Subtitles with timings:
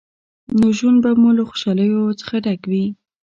[0.59, 2.85] نو ژوند به مو له خوشحالیو څخه ډک وي.